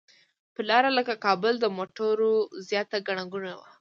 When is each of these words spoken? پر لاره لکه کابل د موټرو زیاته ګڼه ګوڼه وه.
پر 0.53 0.63
لاره 0.69 0.89
لکه 0.97 1.13
کابل 1.25 1.53
د 1.59 1.65
موټرو 1.77 2.33
زیاته 2.69 2.97
ګڼه 3.07 3.23
ګوڼه 3.33 3.53
وه. 3.59 3.67